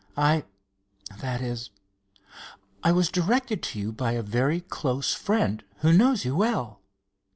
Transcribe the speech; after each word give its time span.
"I—that 0.17 1.41
is, 1.43 1.69
I 2.83 2.91
was 2.91 3.09
directed 3.11 3.61
to 3.61 3.79
you 3.79 3.91
by 3.91 4.13
a 4.13 4.23
very 4.23 4.61
close 4.61 5.13
friend, 5.13 5.63
who 5.81 5.93
knows 5.93 6.25
you 6.25 6.35
well." 6.35 6.81